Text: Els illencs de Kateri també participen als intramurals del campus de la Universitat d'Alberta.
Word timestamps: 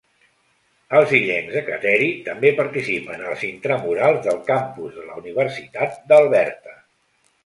Els 0.99 1.11
illencs 1.17 1.51
de 1.57 1.61
Kateri 1.65 2.07
també 2.29 2.51
participen 2.59 3.21
als 3.33 3.43
intramurals 3.49 4.23
del 4.29 4.39
campus 4.47 4.97
de 4.97 5.05
la 5.11 5.19
Universitat 5.21 6.01
d'Alberta. 6.13 6.75